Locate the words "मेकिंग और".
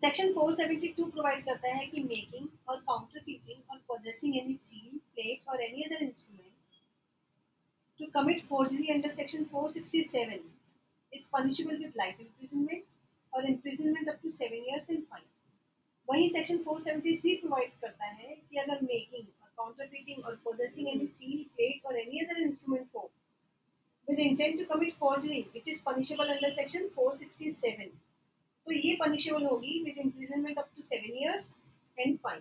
2.02-2.76, 18.84-19.48